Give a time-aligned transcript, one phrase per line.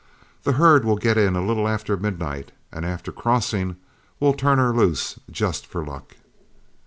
[0.45, 3.75] The herd will get in a little after midnight, and after crossing,
[4.19, 6.15] we'll turn her loose just for luck."